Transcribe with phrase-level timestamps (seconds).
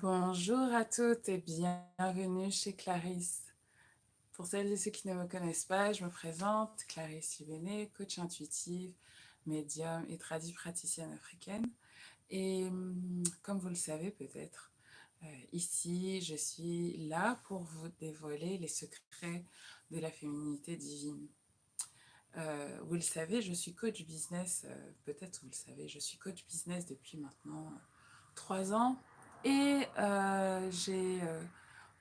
[0.00, 3.42] Bonjour à toutes et bienvenue chez Clarisse.
[4.32, 8.20] Pour celles et ceux qui ne me connaissent pas, je me présente, Clarisse Libéné, coach
[8.20, 8.94] intuitive,
[9.44, 11.68] médium et tradie praticienne africaine.
[12.30, 14.70] Et hum, comme vous le savez peut-être,
[15.24, 19.44] euh, ici, je suis là pour vous dévoiler les secrets
[19.90, 21.26] de la féminité divine.
[22.36, 26.18] Euh, vous le savez, je suis coach business, euh, peut-être vous le savez, je suis
[26.18, 27.72] coach business depuis maintenant
[28.36, 28.96] trois ans
[29.44, 31.42] et euh, j'ai, euh,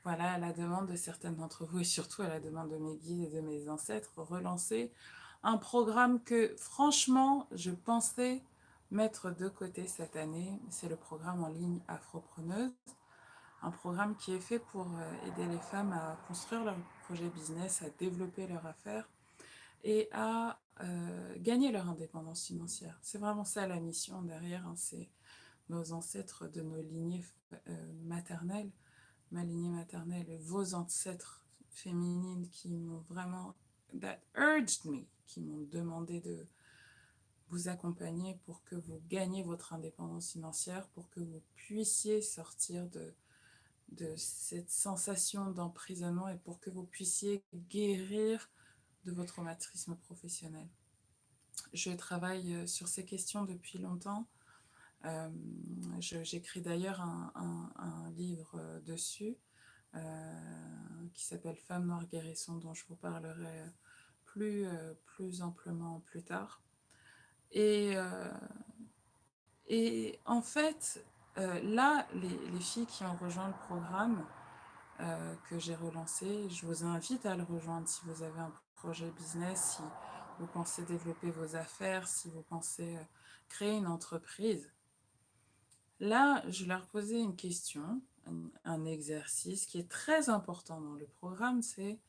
[0.04, 2.96] voilà, à la demande de certaines d'entre vous et surtout à la demande de mes
[2.96, 4.92] guides et de mes ancêtres, relancé
[5.44, 8.42] un programme que franchement, je pensais
[8.90, 10.60] mettre de côté cette année.
[10.70, 12.72] C'est le programme en ligne Afropreneuse,
[13.62, 17.84] un programme qui est fait pour euh, aider les femmes à construire leur projet business,
[17.84, 19.08] à développer leur affaire
[19.84, 20.60] et à
[21.40, 22.96] gagner leur indépendance financière.
[23.02, 25.10] C'est vraiment ça la mission derrière, hein, c'est
[25.70, 27.26] nos ancêtres de nos lignées
[27.68, 28.72] euh, maternelles,
[29.32, 33.56] ma lignée maternelle, vos ancêtres féminines qui m'ont vraiment,
[34.00, 36.48] that urged me, qui m'ont demandé de
[37.50, 43.14] vous accompagner pour que vous gagniez votre indépendance financière, pour que vous puissiez sortir de,
[43.90, 48.50] de cette sensation d'emprisonnement et pour que vous puissiez guérir
[49.06, 50.68] de votre traumatisme professionnel.
[51.74, 54.28] Je travaille euh, sur ces questions depuis longtemps
[56.00, 59.38] J'écris d'ailleurs un, livre euh, dessus
[59.96, 60.00] euh,
[61.14, 63.64] qui s'appelle Femme noire guérison, dont je vous parlerai
[64.38, 66.62] plus, euh, plus amplement plus tard.
[67.52, 68.32] Et, euh,
[70.26, 71.04] en fait,
[71.38, 74.26] euh, là, les, les, filles qui ont rejoint le programme
[75.48, 79.76] que j'ai relancé, je vous invite à le rejoindre si vous avez un projet business,
[79.78, 79.84] si
[80.40, 82.98] vous pensez développer vos affaires, si vous pensez
[83.48, 84.72] créer une entreprise.
[86.00, 88.02] Là, je leur posais une question,
[88.66, 92.00] un, exercice qui est très important dans le programme, c'est,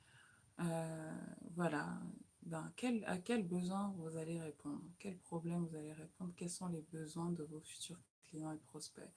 [0.61, 1.13] euh,
[1.55, 1.99] voilà,
[2.43, 6.69] ben, quel, à quel besoin vous allez répondre, quel problème vous allez répondre, quels sont
[6.69, 9.11] les besoins de vos futurs clients et prospects?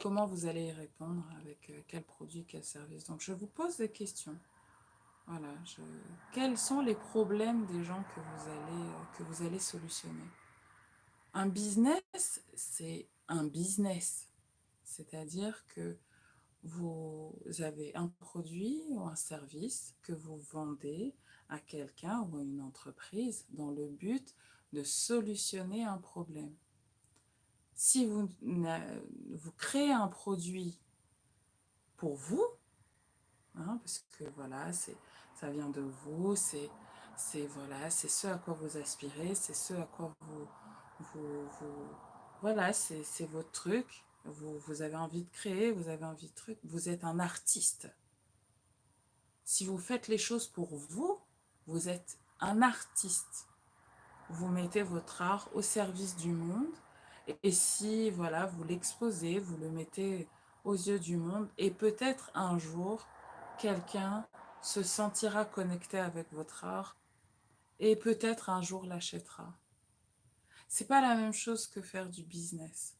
[0.00, 3.04] Comment vous allez y répondre, avec euh, quel produit, quel service?
[3.04, 4.38] Donc, je vous pose des questions.
[5.26, 5.54] Voilà,
[6.32, 10.24] quels sont les problèmes des gens que vous allez, euh, que vous allez solutionner?
[11.34, 14.28] Un business, c'est un business,
[14.84, 15.96] c'est-à-dire que
[16.62, 21.14] vous avez un produit ou un service que vous vendez
[21.48, 24.34] à quelqu'un ou à une entreprise dans le but
[24.72, 26.54] de solutionner un problème.
[27.74, 28.28] Si vous,
[29.56, 30.78] créez un produit
[31.96, 32.44] pour vous,
[33.54, 36.70] hein, parce que voilà, ça vient de vous, c'est
[37.46, 40.46] voilà, ce à quoi vous aspirez, c'est ce à quoi vous,
[41.14, 41.48] vous,
[42.40, 44.04] voilà, c'est votre truc.
[44.24, 46.58] Vous, vous, avez envie de créer, vous avez envie de truc.
[46.64, 47.88] Vous êtes un artiste.
[49.44, 51.18] Si vous faites les choses pour vous,
[51.66, 53.48] vous êtes un artiste.
[54.28, 56.74] Vous mettez votre art au service du monde.
[57.26, 60.28] Et, et si, voilà, vous l'exposez, vous le mettez
[60.64, 61.48] aux yeux du monde.
[61.58, 63.06] Et peut-être un jour,
[63.58, 64.26] quelqu'un
[64.62, 66.96] se sentira connecté avec votre art.
[67.80, 69.52] Et peut-être un jour l'achètera.
[70.74, 72.96] C'est pas la même chose que faire du business.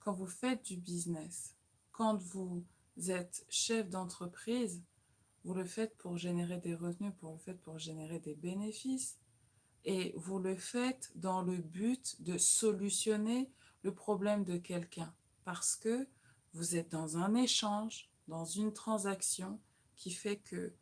[0.00, 1.54] Quand vous faites du business,
[1.90, 2.64] quand vous
[3.08, 4.82] êtes chef d'entreprise,
[5.44, 9.18] vous le faites pour générer des revenus, vous le faites pour générer des bénéfices.
[9.84, 13.52] Et vous le faites dans le but de solutionner
[13.82, 15.14] le problème de quelqu'un.
[15.44, 16.08] Parce que
[16.54, 19.60] vous êtes dans un échange, dans une transaction
[19.94, 20.72] qui fait que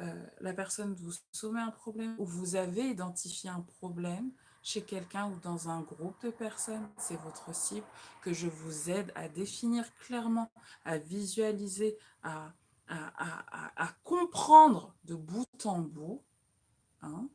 [0.00, 4.32] euh, la personne vous soumet un problème ou vous avez identifié un problème
[4.64, 7.86] chez quelqu'un ou dans un groupe de personnes, c'est votre cible,
[8.22, 10.50] que je vous aide à définir clairement,
[10.86, 12.54] à visualiser, à,
[12.88, 16.22] à, à, comprendre de bout en bout.
[17.02, 17.28] Hein.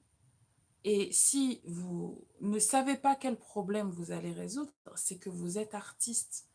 [0.84, 5.76] Et si vous ne savez pas quel problème vous allez résoudre, c'est que vous êtes
[5.76, 6.48] artiste.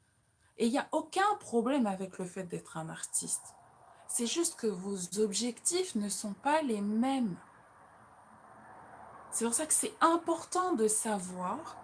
[0.58, 3.54] Et il n'y a aucun problème avec le fait d'être un artiste.
[4.08, 7.36] C'est juste que vos objectifs ne sont pas les mêmes.
[9.34, 11.76] C'est pour ça que c'est important de savoir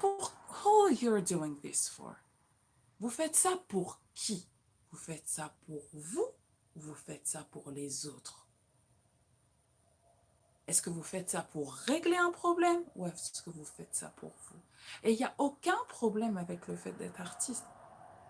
[0.00, 0.32] pour
[0.64, 2.14] who you're doing this for.
[3.00, 4.48] Vous faites ça pour qui?
[4.90, 6.26] Vous faites ça pour vous
[6.74, 8.46] ou vous faites ça pour les autres?
[10.66, 14.08] Est-ce que vous faites ça pour régler un problème ou est-ce que vous faites ça
[14.16, 14.60] pour vous?
[15.02, 17.66] Et il n'y a aucun problème avec le fait d'être artiste.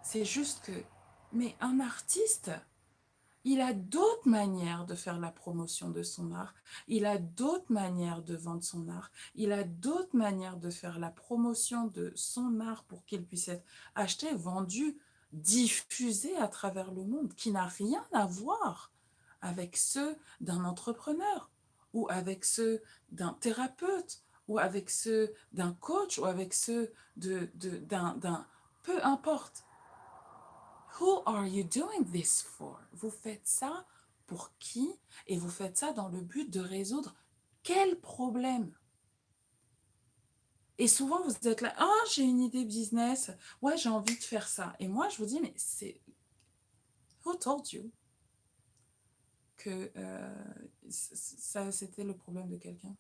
[0.02, 0.82] C'est juste que,
[1.30, 2.50] mais un artiste,
[3.48, 6.52] il a d'autres manières de faire la promotion de son art.
[6.88, 9.12] Il a d'autres manières de vendre son art.
[9.37, 13.64] Il a d'autres manières de faire la promotion de son art pour qu'il puisse être
[13.94, 14.98] acheté, vendu
[15.32, 18.90] diffusés à travers le monde, qui n'a rien à voir
[19.40, 21.49] avec ceux d'un entrepreneur
[21.92, 22.82] ou avec ceux
[23.12, 28.44] d'un thérapeute ou avec ceux d'un coach ou avec ceux de, de, d'un,
[28.82, 29.65] peu importe.
[31.00, 32.81] Who are you doing this for?
[32.93, 33.87] Vous faites ça
[34.26, 34.98] pour qui?
[35.26, 37.14] Et vous faites ça dans le but de résoudre
[37.62, 38.72] quel problème?
[40.78, 43.31] Et souvent, vous êtes là, ah, j'ai une idée business,
[43.62, 44.76] ouais, j'ai envie de faire ça.
[44.78, 46.00] Et moi, je vous dis, mais c'est.
[47.25, 47.90] Who told you
[49.56, 50.44] que euh,
[50.88, 52.94] ça, c'était le problème de quelqu'un?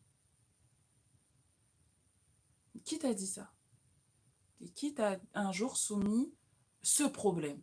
[2.84, 3.52] Qui t'a dit ça?
[4.60, 6.32] Et qui t'a un jour soumis
[6.82, 7.62] ce problème?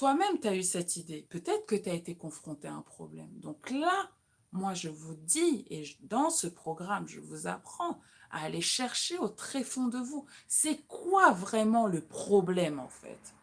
[0.00, 1.26] Toi-même, tu as eu cette idée.
[1.28, 3.28] Peut-être que tu as été confronté à un problème.
[3.40, 4.10] Donc là,
[4.50, 8.00] moi, je vous dis, et dans ce programme, je vous apprends
[8.30, 10.24] à aller chercher au tréfonds de vous.
[10.48, 13.34] C'est quoi vraiment le problème en fait?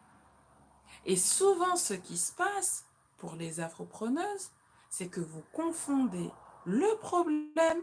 [1.06, 2.86] Et souvent, ce qui se passe
[3.18, 4.50] pour les afropreneuses,
[4.90, 6.28] c'est que vous confondez
[6.64, 7.82] le problème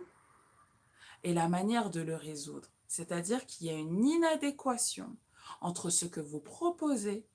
[1.24, 2.68] et la manière de le résoudre.
[2.90, 5.16] C'est-à-dire qu'il y a une inadéquation
[5.62, 7.26] entre ce que vous proposez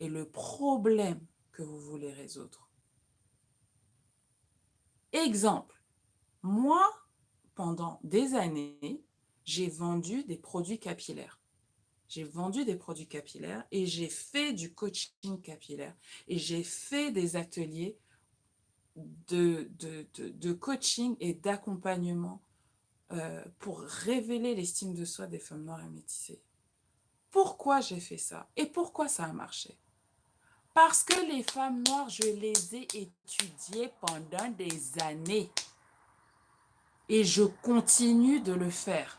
[0.00, 1.20] et le problème
[1.52, 2.68] que vous voulez résoudre.
[5.12, 5.80] Exemple,
[6.42, 6.86] moi,
[7.54, 9.02] pendant des années,
[9.44, 11.40] j'ai vendu des produits capillaires.
[12.08, 15.96] J'ai vendu des produits capillaires et j'ai fait du coaching capillaire
[16.28, 17.98] et j'ai fait des ateliers
[18.96, 22.42] de, coaching et d'accompagnement
[23.12, 26.42] euh, pour révéler l'estime de soi des femmes noires et métissées.
[27.30, 29.76] Pourquoi j'ai fait ça et pourquoi ça a marché?
[30.76, 35.50] Parce que les femmes noires, je les ai étudiées pendant des années
[37.08, 39.18] et je continue de le faire.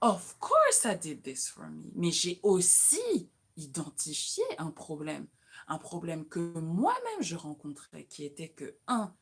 [0.00, 1.90] Of course I did this for me.
[1.94, 3.28] Mais j'ai aussi
[3.58, 5.26] identifié un problème.
[5.68, 9.14] Un problème que moi-même je rencontrais, qui était que, un,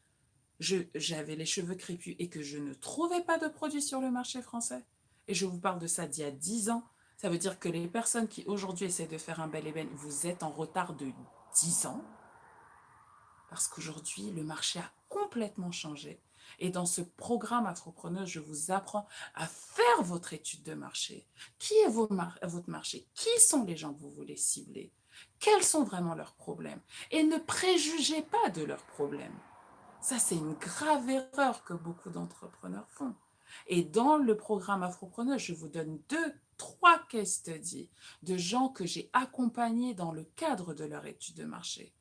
[0.61, 4.41] j'avais les cheveux crépus et que je ne trouvais pas de produits sur le marché
[4.41, 4.85] français.
[5.27, 6.85] Et je vous parle de ça d'il y a 10 ans.
[7.19, 10.29] Ça veut dire que les personnes qui aujourd'hui essaient de faire un bel ébène, vous
[10.29, 11.11] êtes en retard de
[11.55, 12.05] 10 ans.
[13.51, 16.23] Parce qu'aujourd'hui, le marché a complètement changé.
[16.61, 21.27] Et dans ce programme Afropreneur, je vous apprends à faire votre étude de marché.
[21.59, 23.07] Qui est votre marché?
[23.15, 24.93] Qui sont les gens que vous voulez cibler?
[25.41, 26.81] Quels sont vraiment leurs problèmes?
[27.11, 29.37] Et ne préjugez pas de leurs problèmes.
[30.01, 33.17] Ça, c'est une grave erreur que beaucoup d'entrepreneurs font.
[33.67, 37.89] Et dans le programme Afropreneur, je vous donne deux, trois case studies
[38.23, 41.95] de gens que j'ai accompagnés dans le cadre de leur étude de marché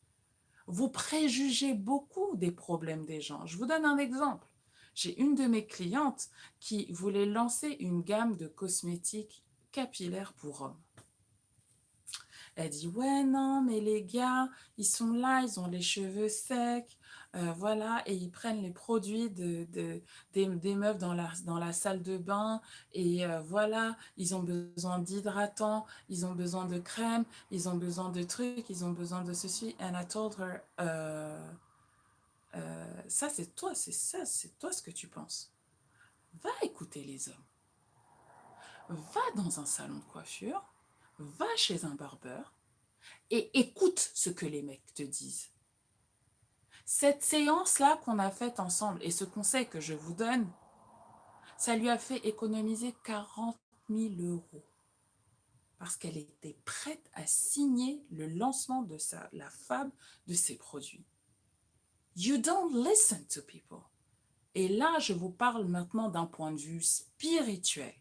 [0.68, 3.46] vous préjugez beaucoup des problèmes des gens.
[3.46, 4.48] Je vous donne un exemple.
[4.94, 10.82] J'ai une de mes clientes qui voulait lancer une gamme de cosmétiques capillaires pour hommes.
[12.56, 16.97] Elle dit, ouais, non, mais les gars, ils sont là, ils ont les cheveux secs,
[17.36, 19.68] euh, voilà, et ils prennent les produits de,
[20.34, 22.62] des, meufs dans la, salle de bain,
[22.94, 28.10] et euh, voilà, ils ont besoin d'hydratants, ils ont besoin de crème, ils ont besoin
[28.10, 29.76] de trucs, ils ont besoin de ceci.
[29.80, 31.54] And I told her, euh,
[33.08, 35.52] ça c'est toi, c'est ça, c'est toi ce que tu penses.
[36.42, 37.36] Va écouter les hommes.
[38.90, 40.64] Va dans un salon de coiffure,
[41.20, 42.54] va chez un barbeur
[43.30, 45.50] et écoute ce que les mecs te disent.
[46.90, 50.50] Cette séance-là qu'on a faite ensemble et ce conseil que je vous donne,
[51.58, 54.66] ça lui a fait économiser 40 000 euros
[55.80, 59.92] parce qu'elle était prête à signer le lancement de sa, la fable
[60.28, 61.06] de ses produits.
[62.16, 63.84] You don't listen to people.
[64.56, 67.96] Et là, je vous parle maintenant d'un point de vue spirituel.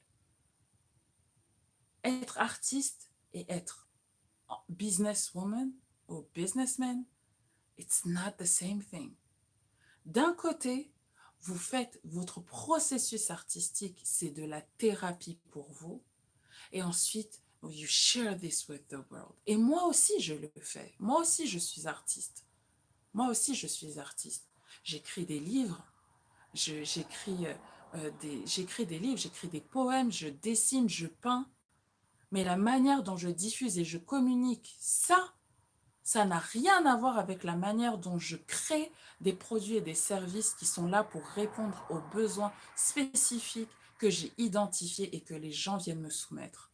[2.04, 3.88] Être artiste et être
[4.68, 5.72] businesswoman
[6.06, 7.04] ou businessman,
[7.78, 9.14] It's not the same thing.
[10.04, 10.92] D'un côté,
[11.40, 16.02] vous faites votre processus artistique, c'est de la thérapie pour vous.
[16.72, 19.34] Et ensuite, you share this with the world.
[19.46, 20.94] Et moi aussi, je le fais.
[20.98, 22.46] Moi aussi, je suis artiste.
[23.12, 24.48] Moi aussi, je suis artiste.
[24.84, 25.84] J'écris des livres.
[27.94, 31.48] Euh, des, j'écris des livres, j'écris des poèmes, je dessine, je peins.
[32.32, 35.35] Mais la manière dont je diffuse et je communique ça
[36.06, 39.96] ça n'a rien à voir avec la manière dont je crée des produits et des
[39.96, 45.50] services qui sont là pour répondre aux besoins spécifiques que j'ai identifiés et que les
[45.50, 46.70] gens viennent me soumettre.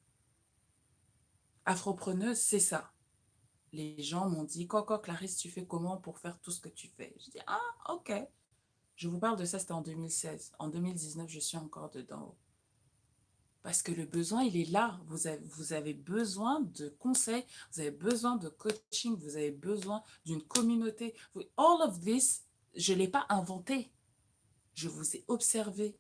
[1.65, 2.93] Afropreneuse, c'est ça.
[3.73, 6.89] Les gens m'ont dit, Coco, Clarisse, tu fais comment pour faire tout ce que tu
[6.89, 7.15] fais?
[7.19, 7.59] Je dis, ah,
[7.89, 8.13] ok.
[8.97, 10.53] Je vous parle de ça, c'était en 2016.
[10.59, 12.37] En 2019, je suis encore dedans.
[13.63, 15.01] Parce que le besoin, il est là.
[15.07, 15.29] Vous
[15.73, 21.15] avez, besoin de conseils, vous avez besoin de coaching, vous avez besoin d'une communauté.
[21.57, 23.93] All of this, je ne l'ai pas inventé.
[24.75, 25.97] Je vous ai observé.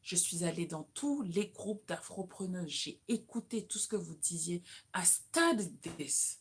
[0.00, 2.66] Je suis allée dans tous les groupes d'afropreneurs.
[2.66, 4.62] J'ai écouté tout ce que vous disiez.
[4.96, 6.40] I studied this.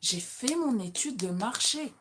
[0.00, 1.92] J'ai fait mon étude de marché.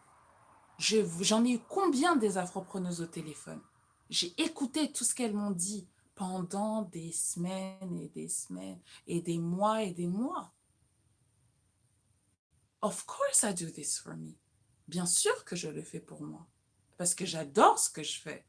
[0.79, 3.62] J'en ai eu combien des afropreneuses au téléphone?
[4.10, 9.39] J'ai écouté tout ce qu'elles m'ont dit pendant des semaines et des semaines et des
[9.39, 10.53] mois et des mois.
[12.82, 14.34] Of course I do this for me.
[14.88, 16.46] Bien sûr que je le fais pour moi
[16.98, 18.46] parce que j'adore ce que je fais.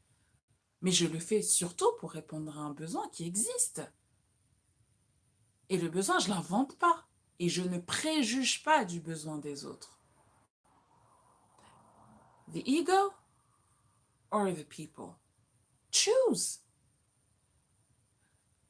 [0.81, 3.81] Mais je le fais surtout pour répondre à un besoin qui existe.
[5.69, 7.07] Et le besoin, je ne l'invente pas.
[7.39, 9.99] Et je ne préjuge pas du besoin des autres.
[12.53, 13.13] The ego
[14.31, 15.15] or the people?
[15.91, 16.59] Choose.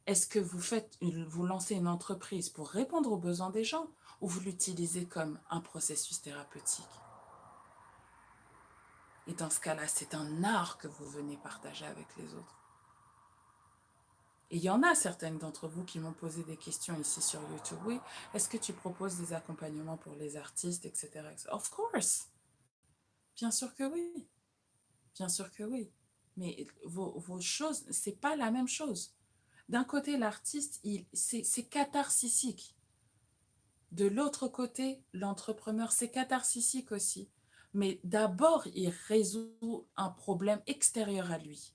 [0.08, 3.88] Est-ce que vous faites, vous lancez une entreprise pour répondre aux besoins des gens
[4.22, 6.86] ou vous l'utilisez comme un processus thérapeutique?
[9.28, 12.62] Et dans ce cas-là, c'est un art que vous venez partager avec les autres.
[14.52, 17.42] Et il y en a certaines d'entre vous qui m'ont posé des questions ici sur
[17.50, 17.80] YouTube.
[17.86, 18.00] Oui,
[18.36, 21.24] est-ce que tu proposes des accompagnements pour les artistes, etc.
[21.50, 22.28] Of course.
[23.36, 24.28] Bien sûr que oui.
[25.16, 25.92] Bien sûr que oui.
[26.38, 29.16] Mais vos, vos choses, c'est pas la même chose.
[29.69, 30.81] D'un côté, l'artiste,
[31.13, 32.75] c'est catharsique.
[33.91, 37.29] De l'autre côté, l'entrepreneur, c'est catharsique aussi.
[37.74, 41.74] Mais d'abord, il résout un problème extérieur à lui,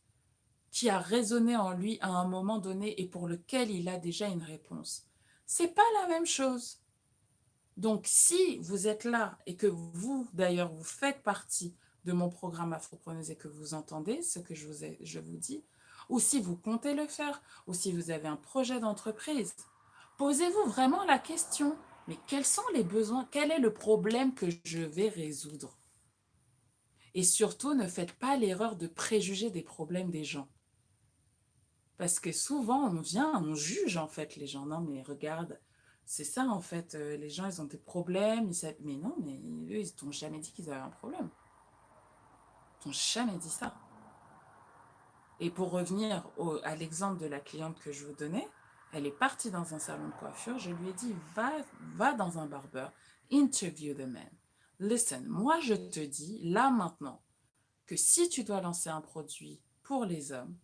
[0.70, 4.28] qui a résonné en lui à un moment donné et pour lequel il a déjà
[4.28, 5.06] une réponse.
[5.46, 6.80] C'est pas la même chose.
[7.76, 12.72] Donc, si vous êtes là et que vous, d'ailleurs, vous faites partie de mon programme
[12.72, 15.64] Afropreneuse et que vous entendez ce que je vous, ai, je vous dis,
[16.10, 19.54] ou si vous comptez le faire, ou si vous avez un projet d'entreprise,
[20.18, 24.80] posez-vous vraiment la question, mais quels sont les besoins, quel est le problème que je
[24.80, 25.78] vais résoudre?
[27.14, 30.48] Et surtout, ne faites pas l'erreur de préjuger des problèmes des gens.
[31.96, 34.66] Parce que souvent, on vient, on juge en fait les gens.
[34.66, 35.60] Non, mais regarde,
[36.04, 38.50] c'est ça en fait, euh, les gens, ils ont des problèmes.
[38.50, 39.40] Ils mais non, mais
[39.70, 41.28] eux, ils t'ont jamais dit qu'ils avaient un problème.
[42.80, 43.74] Ils t'ont jamais dit ça.
[45.40, 46.28] Et pour revenir
[46.64, 48.46] à l'exemple de la cliente que je vous donnais,
[48.92, 50.58] elle est partie dans un salon de coiffure.
[50.58, 51.50] Je lui ai dit, va,
[51.94, 52.92] va dans un barbeur,
[53.30, 54.30] interview the man.
[54.78, 57.22] Listen, moi je te dis là maintenant
[57.86, 60.56] que si tu dois lancer un produit pour les hommes,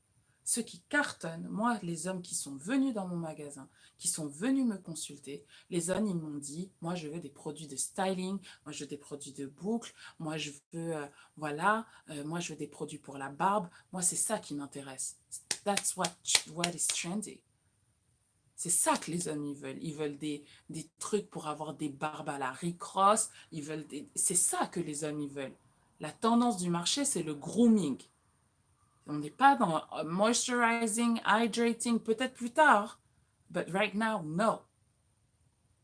[0.47, 4.65] ce qui cartonne, moi, les hommes qui sont venus dans mon magasin, qui sont venus
[4.65, 8.71] me consulter, les hommes, ils m'ont dit, moi, je veux des produits de styling, moi,
[8.71, 12.59] je veux des produits de boucle, moi, je veux, euh, voilà, euh, moi, je veux
[12.59, 13.69] des produits pour la barbe.
[13.93, 15.17] Moi, c'est ça qui m'intéresse.
[15.65, 16.12] That's what,
[16.55, 17.41] what is trendy.
[18.55, 19.83] C'est ça que les hommes, ils veulent.
[19.83, 23.31] Ils veulent des, des trucs pour avoir des barbes à la Rick Ross.
[23.50, 25.57] Ils veulent C'est ça que les hommes, ils veulent.
[25.99, 28.00] La tendance du marché, c'est le grooming.
[29.07, 33.01] On n'est pas dans euh, moisturizing, hydrating, peut-être plus tard.
[33.51, 34.63] But right now, no.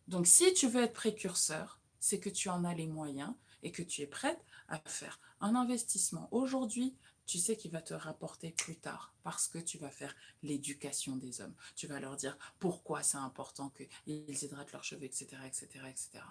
[0.08, 3.82] Donc, si tu veux être précurseur, c'est que tu en as les moyens et que
[3.82, 8.76] tu es prête à faire un investissement aujourd'hui, tu sais qu'il va te rapporter plus
[8.76, 11.54] tard parce que tu vas faire l'éducation des hommes.
[11.76, 16.24] Tu vas leur dire pourquoi c'est important qu'ils hydratent leurs cheveux, etc., etc., etc.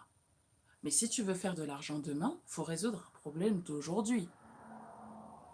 [0.83, 4.27] Mais si tu veux faire de l'argent demain, faut résoudre un problème d'aujourd'hui.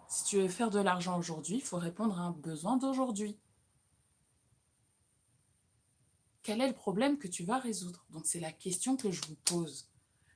[0.08, 3.38] Si tu veux faire de l'argent aujourd'hui, il faut répondre à un besoin d'aujourd'hui.
[6.44, 8.06] Quel est le problème que tu vas résoudre?
[8.10, 9.90] Donc, c'est la question que je vous pose.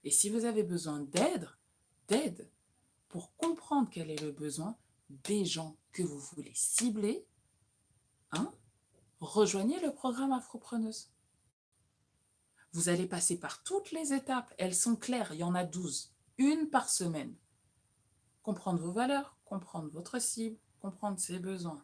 [0.04, 1.48] Et si vous avez besoin d'aide,
[2.10, 2.50] d'aide
[3.08, 4.78] pour comprendre quel est le besoin
[5.10, 7.26] des gens que vous voulez cibler,
[8.32, 8.52] hein,
[9.22, 11.12] rejoignez le programme Afropreneuse.
[12.74, 14.54] Vous allez passer par toutes les étapes.
[14.58, 16.14] Elles sont claires, il y en a 12.
[16.38, 17.36] Une par semaine.
[18.44, 21.84] Comprendre vos valeurs, comprendre votre cible, comprendre ses besoins,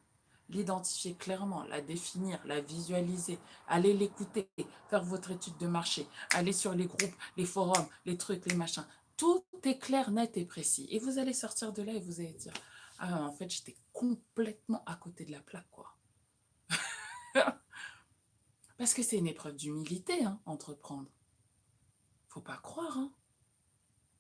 [0.50, 3.38] l'identifier clairement, la définir, la visualiser,
[3.68, 4.50] aller l'écouter,
[4.90, 8.86] faire votre étude de marché, aller sur les groupes, les forums, les trucs, les machins.
[9.18, 10.88] Tout est clair, net et précis.
[10.92, 12.54] Et vous allez sortir de là et vous allez dire,
[13.00, 15.96] ah en fait j'étais complètement à côté de la plaque quoi.
[18.78, 21.10] Parce que c'est une épreuve d'humilité, hein, entreprendre.
[22.30, 22.98] Faut pas croire.
[22.98, 23.12] Hein.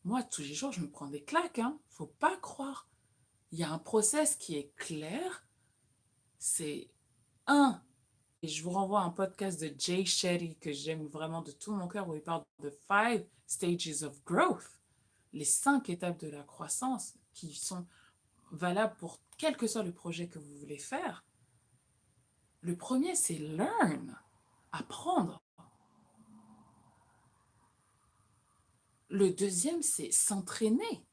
[0.08, 1.60] Moi, tous les jours, je me prends des claques.
[1.60, 1.78] Hein.
[1.90, 2.88] Faut pas croire
[3.52, 5.46] il y a un process qui est clair.
[6.40, 6.90] C'est
[7.46, 7.82] un,
[8.42, 11.74] et je vous renvoie à un podcast de Jay Shetty que j'aime vraiment de tout
[11.74, 14.80] mon cœur où il parle de five stages of growth,
[15.34, 17.86] les cinq étapes de la croissance qui sont
[18.54, 21.26] valables pour quel que soit le projet que vous voulez faire.
[22.62, 24.18] Le premier, c'est learn,
[24.72, 25.42] apprendre.
[29.10, 31.06] Le deuxième, c'est s'entraîner.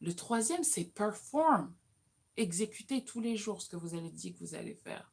[0.00, 1.74] Le troisième, c'est perform,
[2.36, 5.12] exécuter tous les jours ce que vous avez dit que vous allez faire.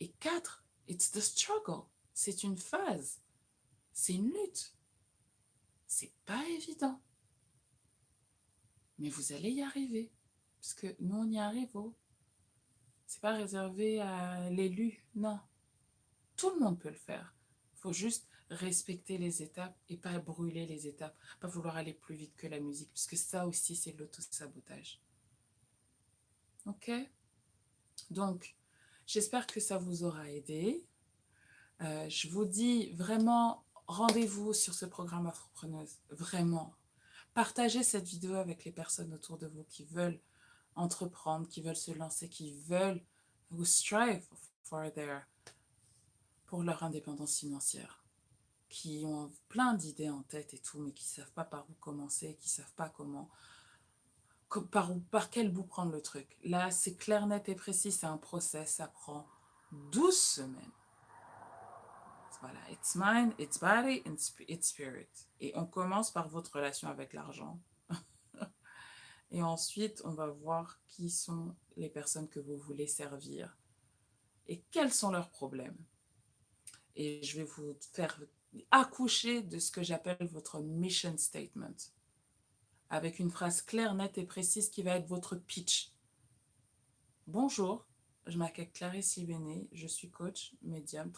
[0.00, 1.86] Et quatre, it's the struggle.
[2.14, 3.22] C'est une phase.
[3.92, 4.76] C'est une lutte.
[5.86, 7.02] C'est pas évident.
[8.98, 10.12] Mais vous allez y arriver.
[10.60, 11.70] Parce que nous, on y arrive.
[11.74, 11.94] Oh.
[13.06, 15.04] C'est pas réservé à l'élu.
[15.14, 15.40] Non.
[16.36, 17.34] Tout le monde peut le faire.
[17.74, 21.16] Il faut juste respecter les étapes et pas brûler les étapes.
[21.40, 22.90] Pas vouloir aller plus vite que la musique.
[22.90, 25.00] Parce que ça aussi, c'est l'auto-sabotage.
[26.66, 26.90] Ok?
[28.10, 28.54] Donc,
[29.06, 30.86] j'espère que ça vous aura aidé.
[31.80, 35.98] Euh, je vous dis vraiment, rendez-vous sur ce programme Afropreneuse.
[36.10, 36.74] Vraiment.
[37.34, 40.20] Partagez cette vidéo avec les personnes autour de vous qui veulent
[40.74, 43.02] entreprendre, qui veulent se lancer, qui veulent
[43.50, 44.26] ou strive
[44.62, 45.26] for their,
[46.46, 48.01] pour leur indépendance financière,
[48.72, 51.74] qui ont plein d'idées en tête et tout, mais qui ne savent pas par où
[51.74, 53.28] commencer, qui ne savent pas comment,
[54.70, 56.38] par, où, par quel bout prendre le truc.
[56.42, 59.28] Là, c'est clair, net et précis, c'est un process, ça prend
[59.92, 60.72] 12 semaines.
[62.40, 64.02] Voilà, it's mind, it's body,
[64.48, 65.28] it's spirit.
[65.38, 67.60] Et on commence par votre relation avec l'argent.
[69.30, 73.58] et ensuite, on va voir qui sont les personnes que vous voulez servir
[74.48, 75.76] et quels sont leurs problèmes.
[76.96, 78.18] Et je vais vous faire
[78.70, 81.76] accoucher de ce que j'appelle votre mission statement,
[82.90, 85.92] avec une phrase claire, nette et précise qui va être votre pitch.
[87.26, 87.86] Bonjour,
[88.26, 91.10] je m'appelle Clarisse Libéné, je suis coach, médium,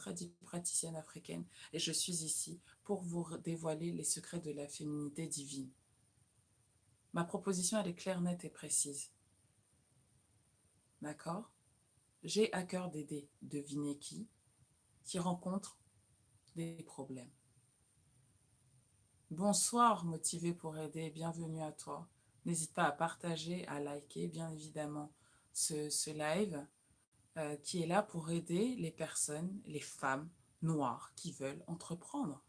[0.42, 5.70] praticienne africaine et je suis ici pour vous dévoiler les secrets de la féminité divine.
[7.12, 9.10] Ma proposition, elle est claire, nette et précise.
[11.02, 11.52] D'accord?
[12.22, 14.26] J'ai à cœur d'aider, devinez qui,
[15.04, 15.78] qui rencontre
[16.54, 17.30] des problèmes.
[19.30, 22.08] Bonsoir, motivé pour aider, bienvenue à toi.
[22.44, 25.10] N'hésite pas à partager, à liker, bien évidemment,
[25.52, 26.66] ce, live
[27.36, 30.28] euh, qui est là pour aider les personnes, les femmes
[30.62, 32.42] noires qui veulent entreprendre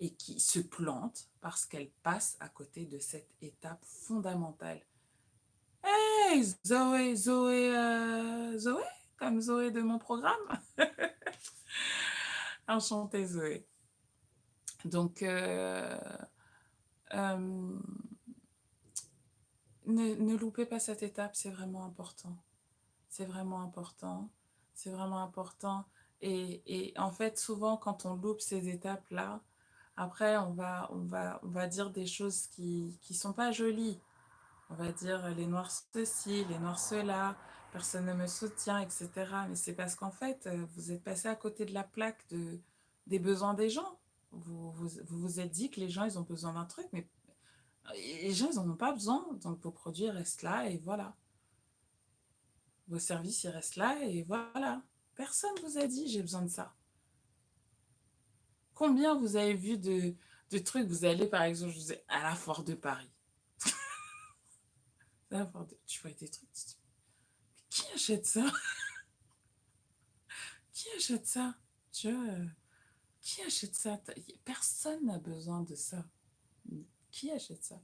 [0.00, 4.80] et qui se plantent parce qu'elles passent à côté de cette étape fondamentale.
[5.82, 8.82] Hey, Zoé, Zoé, euh, Zoé,
[9.16, 10.58] comme Zoé de mon programme.
[12.68, 13.66] Enchantée, Zoé.
[14.84, 15.98] Donc, euh,
[17.12, 17.78] ne,
[19.86, 22.36] ne loupez pas cette étape, c'est vraiment important.
[23.08, 24.30] C'est vraiment important.
[24.74, 25.84] C'est vraiment important.
[26.20, 29.40] Et, et, en fait, souvent, quand on loupe ces étapes-là,
[29.96, 34.00] après, on va, on, va, on va dire des choses qui ne sont pas jolies.
[34.70, 37.36] On va dire les noirs ceci, les noirs cela,
[37.74, 39.08] personne ne me soutient, etc.
[39.48, 42.60] Mais c'est parce qu'en fait, vous êtes passé à côté de la plaque de,
[43.08, 43.98] des besoins des gens.
[44.30, 47.08] Vous vous, êtes dit que les gens, ils ont besoin d'un truc, mais
[47.94, 49.26] les gens, ils n'en ont pas besoin.
[49.40, 51.16] Donc, vos produits restent là et voilà.
[52.86, 54.80] Vos services, ils restent là et voilà.
[55.16, 56.76] Personne vous a dit j'ai besoin de ça.
[58.72, 60.14] Combien vous avez vu de,
[60.64, 60.86] trucs?
[60.86, 63.10] Vous allez par exemple, je à la Foire de Paris.
[65.86, 66.83] tu vois des trucs, tu
[67.74, 68.46] qui achète ça?
[70.72, 71.56] Qui achète ça?
[72.04, 72.46] Euh,
[73.20, 74.00] Qui achète ça?
[74.44, 76.04] Personne n'a besoin de ça.
[77.10, 77.82] Qui achète ça?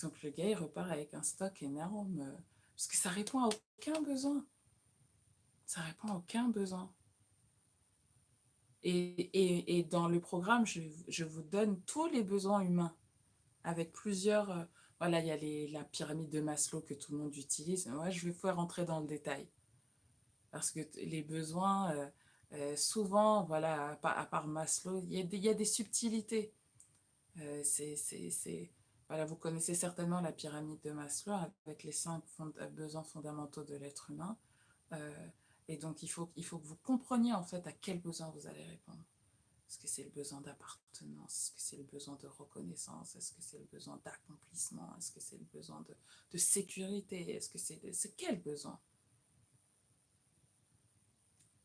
[0.00, 2.36] Donc le gars, il repart avec un stock énorme euh,
[2.74, 4.46] parce que ça répond à aucun besoin.
[5.66, 6.90] Ça répond à aucun besoin.
[8.82, 12.96] Et, dans le programme, je, je, vous donne tous les besoins humains
[13.64, 14.50] avec plusieurs...
[14.50, 14.64] Euh,
[14.98, 17.86] voilà, il y a la pyramide de Maslow que tout le monde utilise.
[17.86, 19.46] Moi, je vais faire rentrer dans le détail.
[20.50, 22.08] Parce que les besoins, euh,
[22.52, 26.54] euh, souvent, voilà, à part, à part, Maslow, il y, a des, subtilités.
[27.38, 28.70] Euh, c'est
[29.08, 31.34] voilà, vous connaissez certainement la pyramide de Maslow
[31.66, 32.24] avec les cinq
[32.72, 34.36] besoins fondamentaux de l'être humain.
[35.68, 38.46] Et donc, il faut, il faut que vous compreniez en fait à quel besoin vous
[38.46, 39.04] allez répondre.
[39.68, 41.34] Est-ce que c'est le besoin d'appartenance?
[41.34, 43.16] Est-ce que c'est le besoin de reconnaissance?
[43.16, 44.94] Est-ce que c'est le besoin d'accomplissement?
[44.96, 45.96] Est-ce que c'est le besoin de,
[46.30, 47.34] de sécurité?
[47.34, 48.78] Est-ce que c'est c'est quel besoin?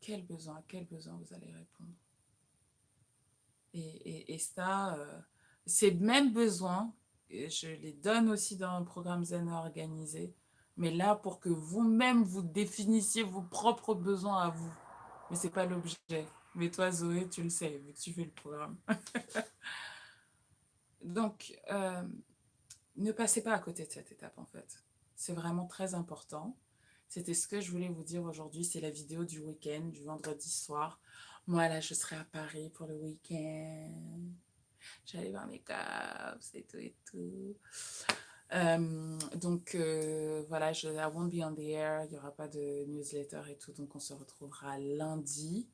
[0.00, 1.94] Quel besoin À quel besoin vous allez répondre?
[3.74, 5.20] Et, et, et ça, euh,
[5.64, 6.92] ces mêmes besoins
[7.32, 10.34] je les donne aussi dans un programme Zen organisé.
[10.76, 14.72] Mais là, pour que vous-même, vous définissiez vos propres besoins à vous.
[15.30, 16.26] Mais ce n'est pas l'objet.
[16.54, 18.76] Mais toi, Zoé, tu le sais, vu tu fais le programme.
[21.02, 22.02] Donc, euh,
[22.96, 24.82] ne passez pas à côté de cette étape, en fait.
[25.16, 26.56] C'est vraiment très important.
[27.08, 28.64] C'était ce que je voulais vous dire aujourd'hui.
[28.64, 31.00] C'est la vidéo du week-end, du vendredi soir.
[31.46, 33.90] Moi, là, je serai à Paris pour le week-end.
[35.04, 37.56] J'allais voir mes caps et tout et tout.
[38.54, 42.48] Euh, donc euh, voilà, je, I won't be on the air, il n'y aura pas
[42.48, 45.68] de newsletter et tout, donc on se retrouvera lundi.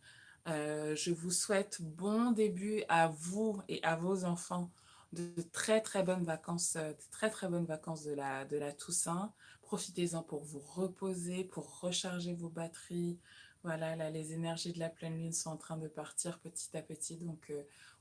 [0.49, 4.71] Euh, je vous souhaite bon début à vous et à vos enfants
[5.13, 9.33] de très très bonnes vacances, de très très bonnes vacances de la, Toussaint.
[9.63, 13.19] Profitez-en pour vous reposer, pour recharger vos batteries.
[13.63, 16.83] Voilà, là, les énergies de la pleine lune sont en train de partir petit à
[16.83, 17.53] petit, donc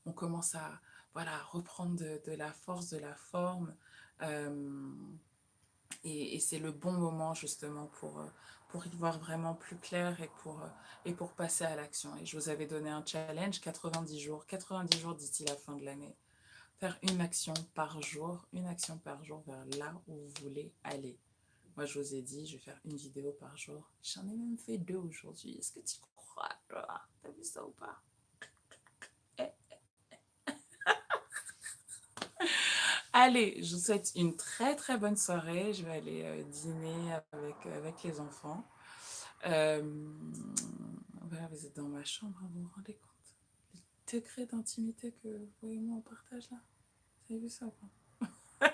[0.06, 0.80] on commence à
[1.52, 3.76] reprendre de, la force, de la forme.
[4.22, 4.94] Euh,
[6.04, 8.24] et c'est le bon moment justement pour,
[8.70, 10.62] pour y voir vraiment plus clair et pour,
[11.06, 12.16] et pour passer à l'action.
[12.18, 15.86] Et je vous avais donné un challenge, 90 jours, 90 jours d'ici la fin de
[15.86, 16.16] l'année.
[16.80, 21.18] Faire une action par jour, une action par jour vers là où vous voulez aller.
[21.76, 23.92] Moi, je vous ai dit, je vais faire une vidéo par jour.
[24.02, 25.58] J'en ai même fait deux aujourd'hui.
[25.58, 28.02] Est-ce que tu crois, T'as vu ça ou pas?
[33.20, 35.74] Allez, je vous souhaite une très très bonne soirée.
[35.74, 38.64] Je vais aller euh, dîner avec, avec les enfants.
[39.48, 39.82] Euh,
[41.24, 43.82] voilà, vous êtes dans ma chambre, vous vous rendez compte?
[44.14, 46.58] Le degré d'intimité que vous et moi on partage là
[47.26, 47.66] Vous avez vu ça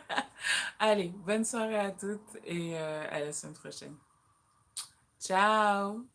[0.80, 3.96] Allez, bonne soirée à toutes et euh, à la semaine prochaine.
[5.22, 6.06] Ciao